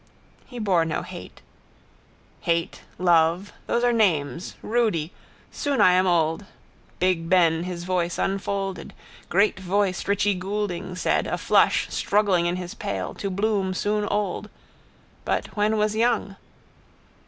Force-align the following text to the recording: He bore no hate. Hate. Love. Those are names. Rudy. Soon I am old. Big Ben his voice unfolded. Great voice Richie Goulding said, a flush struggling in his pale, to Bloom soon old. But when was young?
He 0.47 0.57
bore 0.57 0.83
no 0.83 1.03
hate. 1.03 1.41
Hate. 2.39 2.81
Love. 2.97 3.53
Those 3.67 3.83
are 3.83 3.93
names. 3.93 4.55
Rudy. 4.63 5.11
Soon 5.51 5.79
I 5.79 5.91
am 5.93 6.07
old. 6.07 6.43
Big 6.97 7.29
Ben 7.29 7.65
his 7.65 7.83
voice 7.83 8.17
unfolded. 8.17 8.95
Great 9.29 9.59
voice 9.59 10.07
Richie 10.07 10.33
Goulding 10.33 10.95
said, 10.95 11.27
a 11.27 11.37
flush 11.37 11.87
struggling 11.93 12.47
in 12.47 12.55
his 12.55 12.73
pale, 12.73 13.13
to 13.13 13.29
Bloom 13.29 13.75
soon 13.75 14.05
old. 14.05 14.49
But 15.23 15.55
when 15.55 15.77
was 15.77 15.95
young? 15.95 16.35